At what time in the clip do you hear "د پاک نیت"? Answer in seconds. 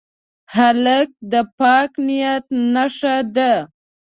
1.31-2.45